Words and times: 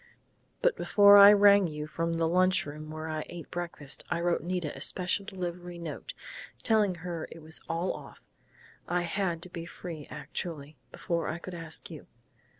But 0.63 0.75
before 0.75 1.15
I 1.15 1.31
rang 1.31 1.67
you 1.67 1.85
from 1.85 2.13
the 2.13 2.25
lunch 2.25 2.65
room 2.65 2.89
where 2.89 3.07
I 3.07 3.23
ate 3.29 3.51
breakfast 3.51 4.03
I 4.09 4.19
wrote 4.19 4.41
Nita 4.41 4.75
a 4.75 4.81
special 4.81 5.25
delivery 5.25 5.77
note, 5.77 6.15
telling 6.63 6.95
her 7.05 7.27
it 7.31 7.43
was 7.43 7.61
all 7.69 7.93
off. 7.93 8.23
I 8.87 9.03
had 9.03 9.43
to 9.43 9.49
be 9.51 9.67
free 9.67 10.07
actually, 10.09 10.75
before 10.91 11.27
I 11.27 11.37
could 11.37 11.53
ask 11.53 11.91
you.... 11.91 12.07